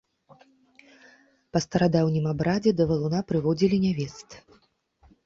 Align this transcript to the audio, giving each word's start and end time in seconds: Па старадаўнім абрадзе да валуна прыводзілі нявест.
Па 1.57 1.61
старадаўнім 1.65 2.25
абрадзе 2.31 2.71
да 2.79 2.83
валуна 2.93 3.19
прыводзілі 3.33 3.77
нявест. 3.85 4.29